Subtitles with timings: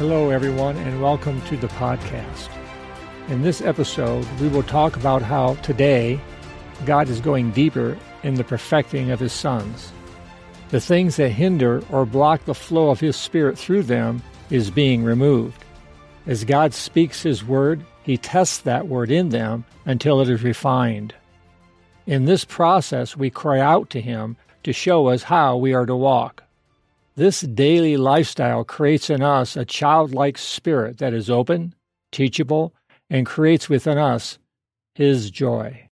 [0.00, 2.48] Hello, everyone, and welcome to the podcast.
[3.28, 6.18] In this episode, we will talk about how today
[6.86, 9.92] God is going deeper in the perfecting of His sons.
[10.70, 15.04] The things that hinder or block the flow of His Spirit through them is being
[15.04, 15.62] removed.
[16.26, 21.12] As God speaks His word, He tests that word in them until it is refined.
[22.06, 25.94] In this process, we cry out to Him to show us how we are to
[25.94, 26.42] walk.
[27.16, 31.74] This daily lifestyle creates in us a childlike spirit that is open,
[32.12, 32.74] teachable,
[33.08, 34.38] and creates within us
[34.94, 35.88] His joy.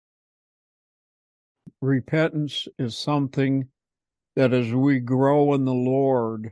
[1.82, 3.70] Repentance is something
[4.36, 6.52] that as we grow in the Lord,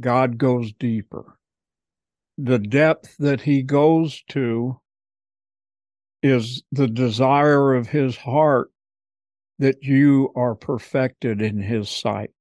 [0.00, 1.38] God goes deeper.
[2.38, 4.80] The depth that He goes to
[6.22, 8.72] is the desire of His heart
[9.60, 12.32] that you are perfected in His sight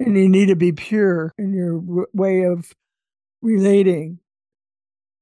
[0.00, 2.72] and you need to be pure in your w- way of
[3.42, 4.18] relating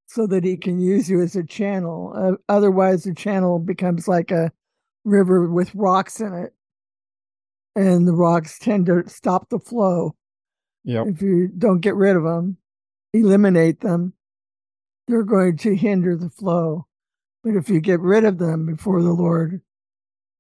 [0.06, 2.12] so that he can use you as a channel.
[2.14, 4.52] Uh, otherwise, the channel becomes like a
[5.04, 6.54] river with rocks in it,
[7.74, 10.14] and the rocks tend to stop the flow.
[10.84, 11.06] Yep.
[11.08, 12.56] If you don't get rid of them,
[13.12, 14.12] eliminate them,
[15.08, 16.86] they're going to hinder the flow.
[17.44, 19.60] But if you get rid of them before the Lord,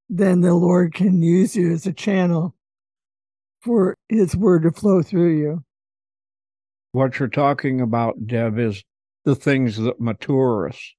[0.08, 2.54] then the Lord can use you as a channel
[3.62, 5.64] for his word to flow through you.
[6.92, 8.84] What you're talking about, Deb, is
[9.24, 10.94] the things that mature us.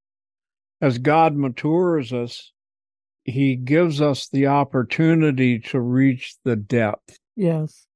[0.81, 2.53] As God matures us,
[3.25, 7.88] he gives us the opportunity to reach the depth yes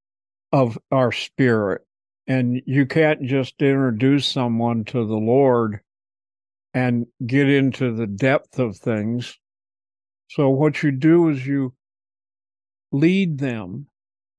[0.52, 1.82] of our spirit
[2.28, 5.82] and you can't just introduce someone to the lord
[6.74, 9.38] and get into the depth of things
[10.30, 11.74] so what you do is you
[12.92, 13.88] lead them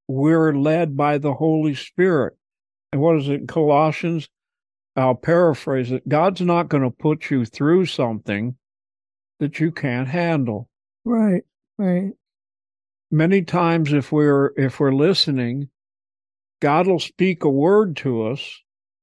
[0.09, 2.35] we're led by the Holy Spirit.
[2.91, 4.27] And what is it, Colossians?
[4.95, 6.09] I'll paraphrase it.
[6.09, 8.55] God's not going to put you through something
[9.39, 10.67] that you can't handle.
[11.05, 11.43] Right,
[11.77, 12.11] right.
[13.11, 15.69] Many times if we're if we're listening,
[16.59, 18.61] God will speak a word to us.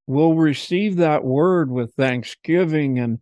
[0.08, 3.20] We'll receive that word with thanksgiving and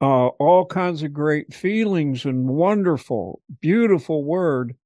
[0.00, 4.76] uh, all kinds of great feelings and wonderful, beautiful word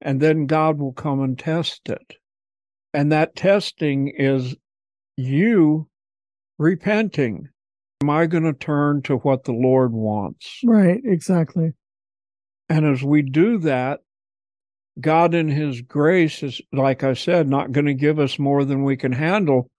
[0.00, 2.16] and then God will come and test it.
[2.92, 4.56] And that testing is
[5.16, 5.88] you
[6.58, 7.48] repenting.
[8.02, 10.60] Am I going to turn to what the Lord wants?
[10.64, 11.72] Right, exactly.
[12.68, 14.00] And as we do that,
[15.00, 18.84] God in His grace is, like I said, not going to give us more than
[18.84, 19.70] we can handle.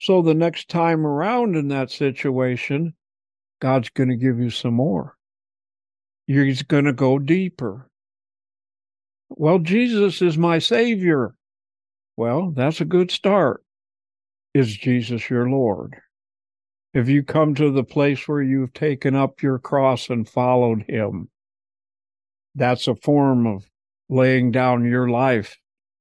[0.00, 2.94] So the next time around in that situation,
[3.60, 5.16] God's going to give you some more.
[6.26, 7.88] He's going to go deeper.
[9.36, 11.34] Well, Jesus is my Savior.
[12.16, 13.64] Well, that's a good start.
[14.54, 15.96] Is Jesus your Lord?
[16.94, 21.28] Have you come to the place where you've taken up your cross and followed Him?
[22.54, 23.64] That's a form of
[24.10, 25.56] laying down your life.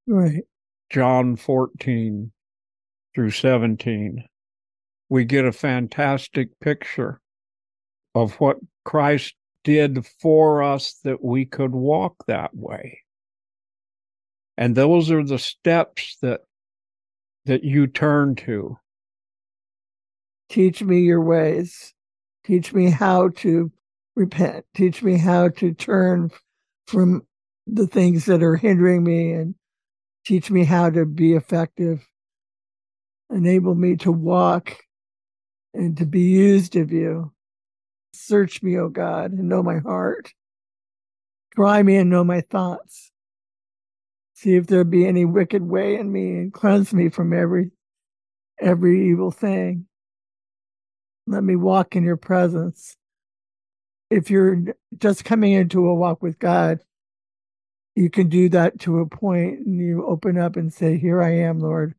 [0.06, 0.44] Right.
[0.90, 2.32] John 14
[3.16, 4.26] through 17.
[5.08, 7.22] We get a fantastic picture
[8.14, 13.00] of what Christ did for us that we could walk that way.
[14.62, 16.42] And those are the steps that
[17.46, 18.78] that you turn to.
[20.50, 21.96] Teach me your ways.
[22.44, 23.72] Teach me how to
[24.16, 24.68] repent.
[24.76, 26.30] Teach me how to turn
[26.86, 27.26] from
[27.66, 29.56] the things that are hindering me and
[30.28, 32.08] teach me how to be effective.
[33.32, 34.78] Enable me to walk
[35.74, 37.34] and to be used of you.
[38.14, 40.32] Search me, O God, and know my heart.
[41.56, 43.11] Try me and know my thoughts
[44.42, 47.70] see if there be any wicked way in me and cleanse me from every
[48.60, 49.86] every evil thing.
[51.28, 52.98] Let me walk in your presence.
[54.10, 54.64] If you're
[54.98, 56.80] just coming into a walk with god
[57.96, 61.30] you can do that to a point and you open up and say here i
[61.30, 61.94] am lord.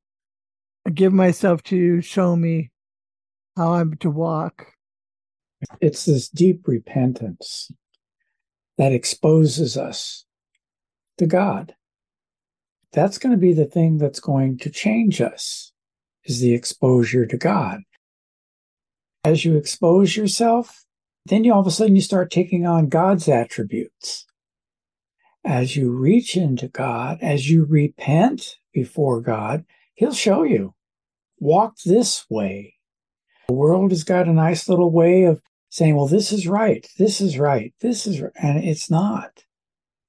[0.86, 2.00] I give myself to you.
[2.00, 2.70] Show me
[3.56, 4.66] how i'm to walk.
[5.80, 7.70] It's this deep repentance
[8.78, 10.24] that exposes us
[11.18, 11.74] to god
[12.92, 15.72] that's going to be the thing that's going to change us
[16.24, 17.80] is the exposure to God.
[19.24, 20.84] As you expose yourself,
[21.26, 24.26] then you all of a sudden you start taking on God's attributes.
[25.44, 29.64] As you reach into God, as you repent before God,
[29.94, 30.74] He'll show you.
[31.38, 32.74] Walk this way.
[33.48, 35.40] The world has got a nice little way of
[35.70, 38.32] saying, well, this is right, this is right, this is right.
[38.40, 39.44] And it's not.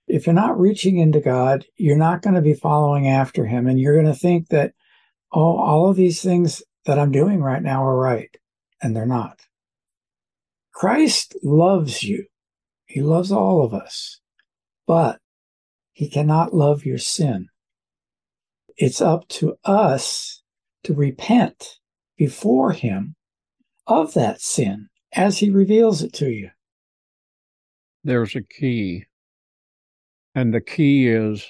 [0.08, 3.68] If you're not reaching into God, you're not going to be following after Him.
[3.68, 4.74] And you're going to think that,
[5.32, 8.36] oh, all of these things that I'm doing right now are right.
[8.82, 9.40] And they're not.
[10.74, 12.26] Christ loves you.
[12.86, 14.20] He loves all of us,
[14.86, 15.20] but
[15.94, 17.48] he cannot love your sin.
[18.76, 20.42] It's up to us
[20.84, 21.80] to repent
[22.18, 23.16] before him
[23.88, 26.50] of that sin as he reveals it to you.
[28.04, 29.06] There's a key.
[30.36, 31.46] And the key is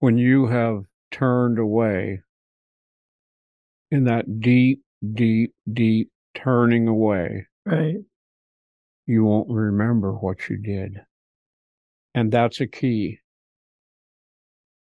[0.00, 2.20] when you have turned away
[3.90, 4.82] in that deep,
[5.12, 7.96] deep, deep turning away, Right.
[9.06, 11.00] you won't remember what you did.
[12.14, 13.20] And that's a key.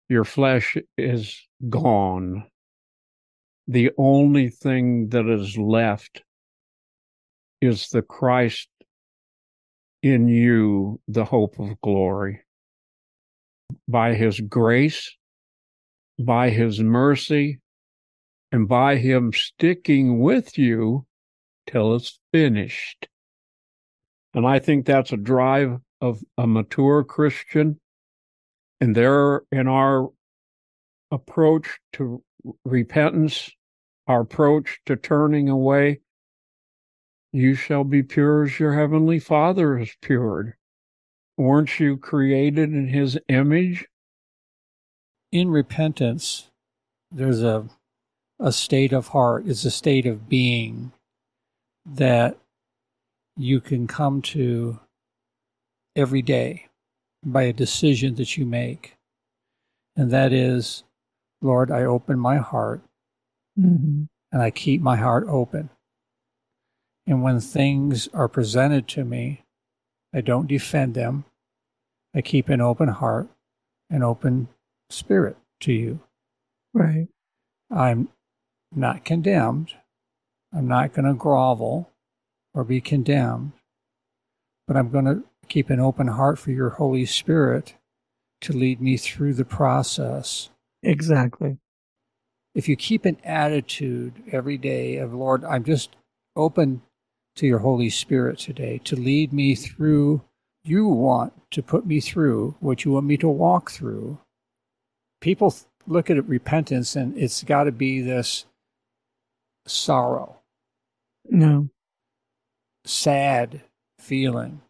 [0.09, 2.45] Your flesh is gone.
[3.67, 6.23] The only thing that is left
[7.61, 8.67] is the Christ
[10.03, 12.41] in you, the hope of glory.
[13.87, 15.15] By his grace,
[16.19, 17.59] by his mercy,
[18.51, 21.07] and by him sticking with you
[21.65, 23.07] till it's finished.
[24.35, 27.79] And I think that's a drive of a mature Christian.
[28.81, 30.09] And there in our
[31.11, 32.21] approach to
[32.65, 33.49] repentance,
[34.07, 36.01] our approach to turning away,
[37.33, 40.57] you shall be pure as your heavenly Father is pure.
[41.37, 43.87] Weren't you created in his image?
[45.31, 46.51] In repentance,
[47.11, 47.67] there's a
[48.39, 50.91] a state of heart, it's a state of being
[51.85, 52.37] that
[53.37, 54.79] you can come to
[55.95, 56.67] every day
[57.25, 58.95] by a decision that you make.
[59.95, 60.83] And that is,
[61.41, 62.81] Lord, I open my heart
[63.59, 64.03] Mm-hmm.
[64.31, 65.69] and I keep my heart open.
[67.05, 69.43] And when things are presented to me,
[70.13, 71.25] I don't defend them.
[72.15, 73.27] I keep an open heart,
[73.89, 74.47] an open
[74.89, 75.99] spirit to you.
[76.73, 77.07] Right.
[77.71, 78.09] I'm
[78.73, 79.73] not condemned.
[80.53, 81.89] I'm not going to grovel
[82.53, 83.53] or be condemned,
[84.67, 87.75] but I'm going to keep an open heart for your Holy Spirit
[88.41, 90.49] to lead me through the process.
[90.83, 91.57] Exactly.
[92.53, 95.95] If you keep an attitude every day of, Lord, I'm just
[96.35, 96.83] open
[97.35, 100.21] to your Holy Spirit today to lead me through,
[100.63, 104.17] you want to put me through what you want me to walk through.
[105.21, 108.45] People th- look at repentance and it's got to be this
[109.65, 110.37] sorrow,
[111.29, 111.69] No.
[112.85, 113.61] sad
[113.99, 114.61] feeling,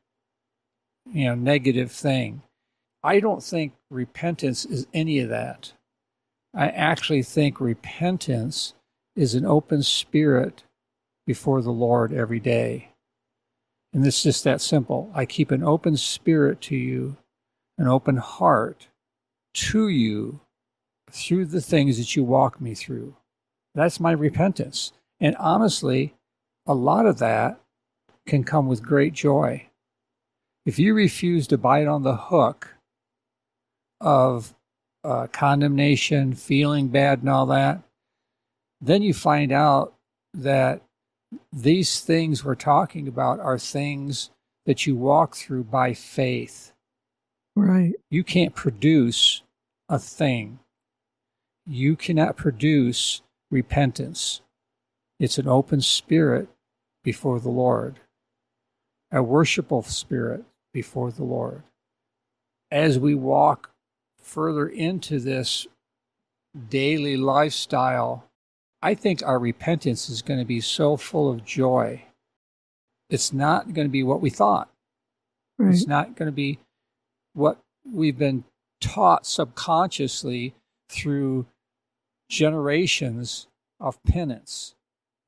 [1.12, 2.42] you know, negative thing.
[3.04, 5.74] I don't think repentance is any of that.
[6.54, 8.74] I actually think repentance
[9.16, 10.64] is an open spirit
[11.26, 12.90] before the Lord every day.
[13.94, 15.12] And it's just that simple.
[15.14, 17.18] I keep an open spirit to you,
[17.78, 18.88] an open heart
[19.54, 20.42] to you
[21.12, 23.16] through the things that you walk me through.
[23.76, 24.94] That's my repentance.
[25.20, 26.16] And honestly,
[26.66, 27.60] a lot of that
[28.26, 29.68] can come with great joy.
[30.66, 32.76] If you refuse to bite on the hook
[34.02, 34.56] of
[35.04, 37.82] uh, condemnation, feeling bad, and all that,
[38.82, 39.94] then you find out
[40.34, 40.82] that
[41.52, 44.30] these things we're talking about are things
[44.66, 46.74] that you walk through by faith.
[47.56, 47.94] Right.
[48.10, 49.44] You can't produce
[49.90, 50.60] a thing.
[51.66, 53.22] You cannot produce
[53.52, 54.42] repentance.
[55.20, 56.50] It's an open spirit
[57.04, 58.00] before the Lord,
[59.12, 61.64] a worshipful spirit before the Lord.
[62.72, 63.70] As we walk
[64.20, 65.68] further into this
[66.70, 68.26] daily lifestyle,
[68.84, 72.04] I think our repentance is going to be so full of joy.
[73.10, 74.70] It's not going to be what we thought.
[75.58, 75.74] Right.
[75.74, 76.60] It's not going to be
[77.34, 77.60] what
[77.90, 78.44] we've been
[78.82, 80.54] taught subconsciously
[80.90, 81.46] through
[82.30, 83.48] generations
[83.80, 84.76] of penance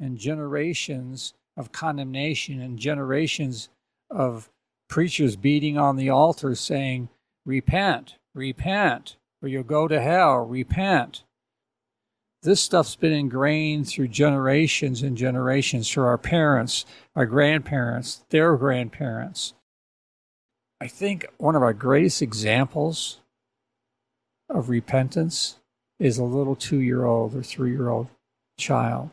[0.01, 3.69] and generations of condemnation and generations
[4.09, 4.49] of
[4.89, 7.07] preachers beating on the altar saying,
[7.45, 11.23] Repent, repent, or you'll go to hell, repent.
[12.45, 16.85] This stuff's been ingrained through generations and generations through our parents,
[17.15, 19.55] our grandparents, their grandparents.
[20.79, 23.17] I think one of our greatest examples
[24.47, 25.57] of repentance
[25.99, 28.09] is a little two year old or three year old
[28.59, 29.09] child.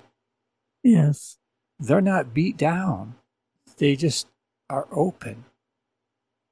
[0.82, 1.38] Yes.
[1.80, 3.14] they're not beat down.
[3.78, 4.26] They just
[4.68, 5.46] are open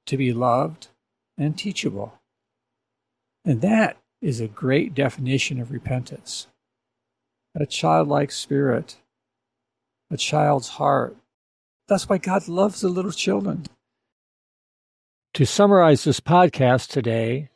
[0.06, 0.88] to be loved
[1.36, 2.14] and teachable.
[3.44, 6.46] And that is a great definition of repentance.
[7.54, 8.96] A childlike spirit,
[10.10, 11.16] a child's heart.
[11.88, 13.66] That's why God loves the little children.
[15.34, 17.48] To summarize this podcast today,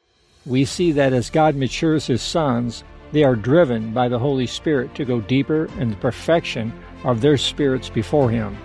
[0.44, 2.82] we see that as God matures his sons,
[3.14, 6.72] they are driven by the Holy Spirit to go deeper in the perfection
[7.04, 8.58] of their spirits before Him.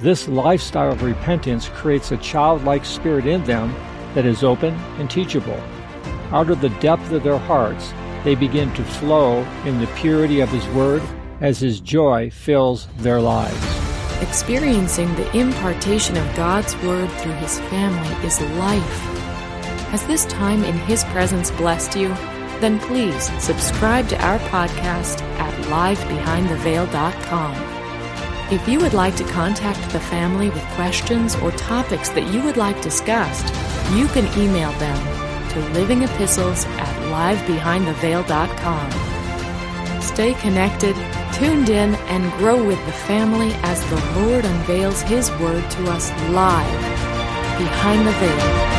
[0.00, 3.72] This lifestyle of repentance creates a childlike spirit in them
[4.14, 5.60] that is open and teachable.
[6.32, 7.92] Out of the depth of their hearts,
[8.28, 11.02] they begin to flow in the purity of His Word
[11.40, 13.56] as His joy fills their lives.
[14.20, 18.98] Experiencing the impartation of God's Word through His family is life.
[19.92, 22.08] Has this time in His presence blessed you?
[22.60, 27.54] Then please subscribe to our podcast at livebehindtheveil.com.
[28.52, 32.58] If you would like to contact the family with questions or topics that you would
[32.58, 33.46] like discussed,
[33.94, 35.27] you can email them
[35.58, 38.90] to livingepistles at livebehindtheveil.com.
[40.00, 40.94] Stay connected,
[41.32, 46.10] tuned in, and grow with the family as the Lord unveils His Word to us
[46.30, 46.80] live
[47.58, 48.77] behind the veil.